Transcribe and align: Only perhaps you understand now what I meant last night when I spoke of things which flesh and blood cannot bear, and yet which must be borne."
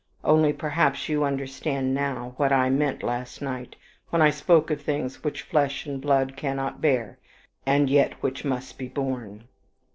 Only 0.23 0.51
perhaps 0.51 1.09
you 1.09 1.23
understand 1.23 1.93
now 1.93 2.33
what 2.37 2.51
I 2.51 2.71
meant 2.71 3.03
last 3.03 3.39
night 3.39 3.75
when 4.09 4.19
I 4.19 4.31
spoke 4.31 4.71
of 4.71 4.81
things 4.81 5.23
which 5.23 5.43
flesh 5.43 5.85
and 5.85 6.01
blood 6.01 6.35
cannot 6.35 6.81
bear, 6.81 7.19
and 7.67 7.87
yet 7.87 8.13
which 8.23 8.43
must 8.43 8.79
be 8.79 8.87
borne." 8.87 9.47